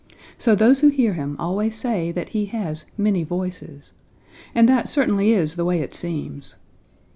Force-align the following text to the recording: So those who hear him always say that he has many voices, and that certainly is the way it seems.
So 0.39 0.55
those 0.55 0.79
who 0.79 0.87
hear 0.87 1.13
him 1.13 1.35
always 1.37 1.75
say 1.75 2.11
that 2.11 2.29
he 2.29 2.47
has 2.47 2.85
many 2.97 3.23
voices, 3.23 3.91
and 4.55 4.67
that 4.67 4.89
certainly 4.89 5.29
is 5.31 5.57
the 5.57 5.65
way 5.65 5.79
it 5.81 5.93
seems. 5.93 6.55